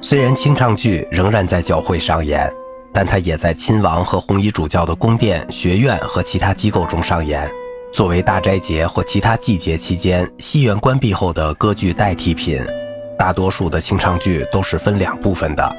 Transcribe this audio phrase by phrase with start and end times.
[0.00, 2.50] 虽然清唱剧仍然在教会上演，
[2.92, 7.50] 但它也在亲王和红衣主教的宫殿、学院和其他机构中上演，
[7.92, 12.64] 作为大斋节或其他季节期间戏院关闭后的歌剧代替品。
[13.18, 15.76] 大多数的清唱剧都是分两部分的，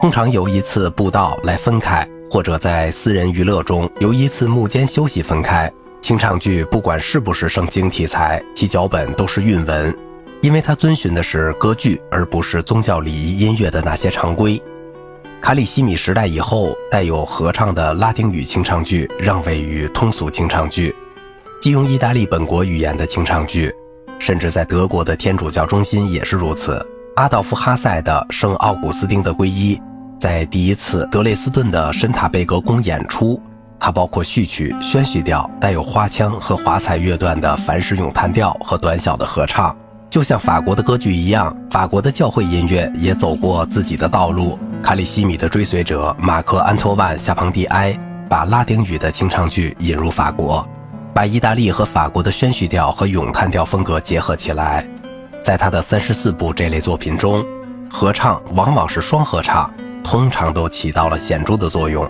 [0.00, 5.70] 通常由一次布道来分开，或者在私人娱乐中由一次幕间休息分开。
[6.00, 9.94] 清唱剧不管是不是圣经题材，其脚本都是韵文，
[10.40, 14.60] 因为它遵循的是歌剧，而不是宗教礼仪音乐的那些常规。
[15.40, 20.94] 卡里西米时代以后，带有合唱的拉丁语清唱剧让位于通俗清唱剧，
[21.60, 23.72] 即用意大利本国语言的清唱剧。
[24.20, 26.84] 甚至在德国的天主教中心也是如此。
[27.14, 29.76] 阿道夫·哈塞的《圣奥古斯丁的皈依》
[30.20, 33.40] 在第一次德累斯顿的申塔贝格宫演出，
[33.78, 39.76] 它包括序曲、宣叙调、带有花腔和华彩乐段的凡士咏叹调和短小的合唱。
[40.10, 44.58] 就像法国的歌剧一样，法国的教会音乐也走过自己的道路。
[44.82, 50.66] 卡里西米的追随者马克·安托万·夏庞蒂埃把拉丁语的清唱剧引入法国。
[51.12, 54.86] 把意大利和法国的宣叙调和咏叹调风格结合起来，
[55.42, 57.44] 在他的三十四部这类作品中，
[57.90, 59.68] 合唱往往是双合唱，
[60.04, 62.08] 通常都起到了显著的作用。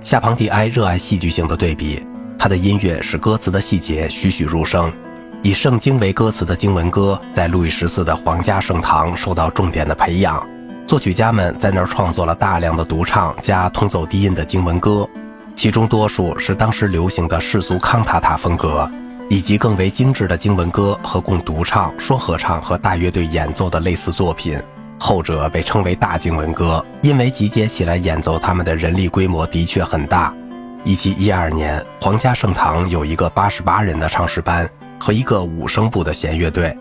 [0.00, 2.02] 夏庞蒂埃热爱戏剧性的对比，
[2.38, 4.90] 他的音乐使歌词的细节栩栩如生。
[5.42, 10.46] 以圣经为歌词的经文歌，在路易十四的皇家圣堂受到重点的培养，
[10.86, 15.08] 作曲家们在那儿创作了大量的独唱加通奏低音的经文歌。
[15.56, 18.90] 其中多数是当时流行的世俗康塔塔风格，
[19.30, 24.60] 以及更为精致的经文歌和供独唱、双合唱和大乐队演奏的类似作品。
[24.98, 30.34] 后者被称为大经文歌，因为集结起来演奏他们的人力规模的确很大。
[30.84, 34.68] 1712年，皇家圣堂有一个88人的唱诗班
[35.00, 36.76] 和一个五声部的弦乐队。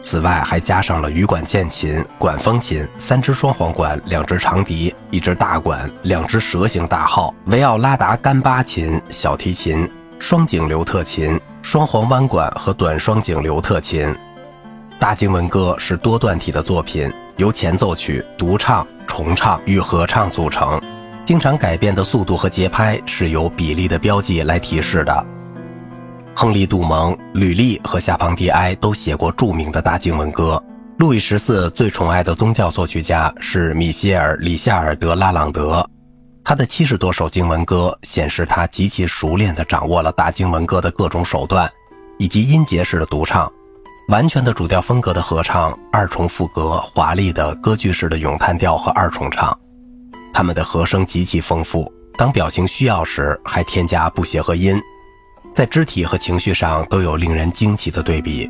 [0.00, 14.14] 此外，还加上了羽管键琴、管风琴、三支双簧管、两支长笛、一支大管、两支蛇形大号、维奥拉达干巴琴、小提琴、双井刘特琴、双簧弯管和短双井刘特琴。
[15.00, 20.80] 大经文歌是多段体的作品，由前奏曲、独唱、重唱与合唱组成，
[21.24, 25.26] 经常改变的速度和节拍是由比例的标记来提示的。
[26.38, 30.62] 亨利·杜蒙、吕利和夏庞蒂埃都写过著名的大经文歌。
[30.98, 35.88] 路易十四最宠爱的宗教作曲家是米歇尔·里夏尔德·拉朗德，
[36.44, 41.70] 他的七十多首经文歌显示他极其熟练地掌握了大经文歌的各种手段，
[42.18, 43.50] 以及音节式的独唱、
[44.08, 49.58] 完全的主调风格的合唱、二重副歌、华丽的歌剧式的咏叹调和二重唱。
[50.34, 54.78] 他们的和声极其丰富，当表情需要时还添加不协和音。
[55.56, 58.46] 在肢体和情绪上都有令人惊奇的对比。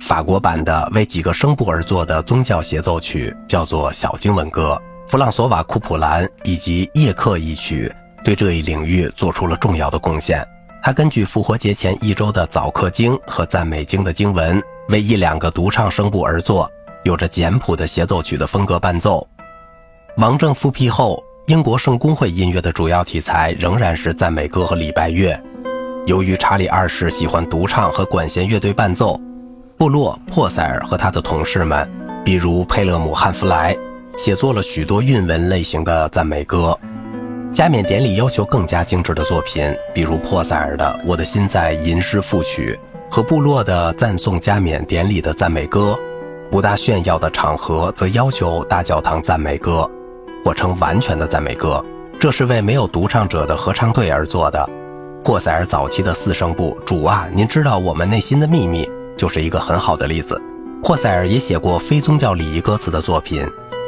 [0.00, 10.42] 法国版的为几个声部而作的宗教协奏曲叫做小经文歌，弗朗索瓦·库普兰以及叶克一曲对这一领域做出了重要的贡献。
[10.82, 14.58] 他根据复活节前一周的早课经和赞美经的经文，
[14.88, 16.70] 为一两个独唱声部而作，
[17.04, 19.28] 有着简朴的协奏曲的风格伴奏。
[20.16, 25.38] 王政复辟后，英国圣公会音乐的主要题材仍然是赞美歌和礼拜乐。
[26.06, 29.18] 由于查理二世喜欢独唱和管弦乐队伴奏，
[29.78, 31.90] 布洛珀塞尔和他的同事们，
[32.22, 33.74] 比如佩勒姆汉弗莱，
[34.14, 36.78] 写作了许多韵文类型的赞美歌。
[37.50, 42.78] 加冕典礼要求更加精致的作品，比如珀塞尔的《我的心在吟诗赋曲》
[43.14, 45.98] 和部落的赞颂加冕典礼的赞美歌。
[46.50, 49.90] 不大炫耀的场合则要求大教堂赞美歌，
[50.44, 51.82] 或称完全的赞美歌，
[52.20, 54.68] 这是为没有独唱者的合唱队而做的。
[55.26, 58.84] 霍塞尔早期的四声部《主啊，您知道我们内心的秘密》
[59.16, 60.38] 就是一个很好的例子。
[60.82, 63.42] 霍塞尔也写过非宗教礼仪歌词的作品，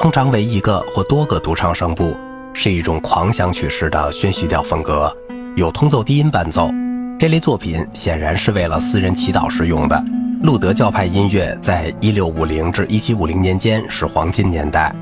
[0.00, 2.16] 通常为一个或多个独唱声部，
[2.52, 5.16] 是一种狂想曲式的宣叙调风格，
[5.54, 6.68] 有通奏低音伴奏。
[7.16, 10.04] 这类作品显然是为了私人祈祷时用的。
[10.42, 14.92] 路德教派音乐在1650至1750年间是黄金年代，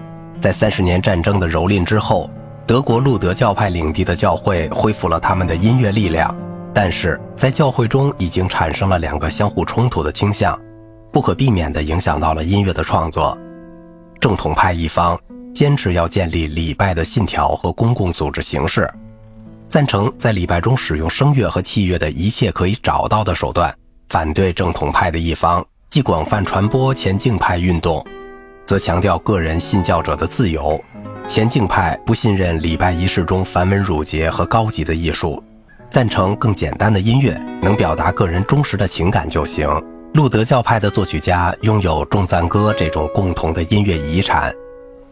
[0.43, 2.31] 在三十年战争的蹂躏之后。
[2.69, 6.37] 德国路德教派领地的教会恢复了他们的音乐力量，
[6.75, 10.61] 但是在教会中已经产生了两个相互冲突的倾向，
[11.11, 13.35] 不可避免地影响到了音乐的创作。
[14.21, 15.19] 正统派一方
[15.55, 18.87] 坚持要建立礼拜的信条和公共组织形式，
[19.67, 23.73] 赞成在礼拜中使用声乐和器乐的一切可以找到的手段；
[24.11, 28.05] 反对正统派的一方既广泛传播前进派运动，
[28.67, 30.79] 则强调个人信教者的自由。
[31.29, 35.43] 前进派不信任礼拜仪式中繁文缛节和高级的艺术，
[35.91, 39.69] 赞成更简单的音乐，能表达个人忠实的情感就行。
[40.15, 44.55] 路德教派的作曲家拥有众赞歌这种共同的音乐遗产，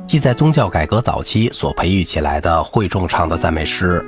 [0.06, 4.02] 即在宗教改革早期所培育起来的会众唱的赞美诗。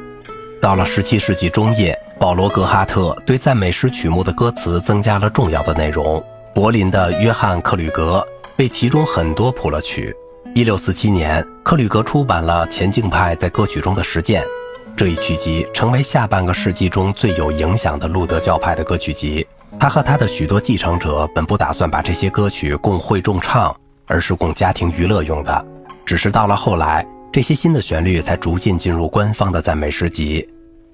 [0.63, 6.25] 到了17世纪中叶，保罗·格哈特对赞美诗曲目的歌词增加了重要的内容。
[6.55, 8.27] 柏林的约翰·克吕格
[8.57, 10.17] 为其中很多谱了曲。
[10.59, 14.43] 1647年，克吕格出版了前进派在歌曲中的实践。
[14.97, 19.47] 这一曲集成为下半个世纪中最有影响的路德教派的歌曲集。
[19.79, 23.73] 他和他的许多继承者本不打算把这些歌曲供会众唱，
[24.09, 25.65] 而是供家庭娱乐用的。
[26.05, 30.45] 只是到了后来，这些新的旋律才逐渐进入官方的赞美诗集。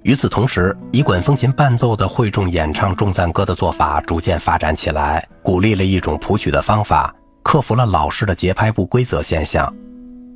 [0.02, 7.14] 与此同时，以管风琴伴奏的会众演唱众赞歌的做法逐渐发展起来，鼓励了一种谱曲的方法，
[7.44, 9.72] 克服了老式的节拍不规则现象。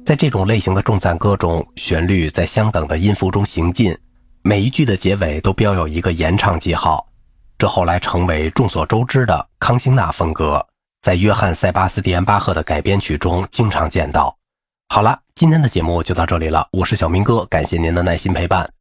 [0.05, 3.97] 在这种类型的重赞歌中，旋律在相等的音符中行进，
[4.43, 7.05] 每一句的结尾都标有一个延长记号。
[7.59, 10.65] 这后来成为众所周知的康辛纳风格，
[11.03, 14.37] 在约翰·塞巴斯蒂安·巴赫的改编曲中经常见到。
[14.91, 18.78] 好了，今天的节目就到这里了，我是小明哥，感谢您的耐心陪伴。